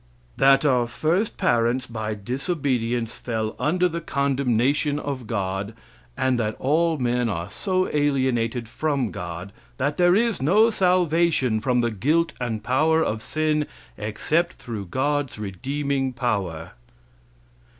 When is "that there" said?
9.77-10.15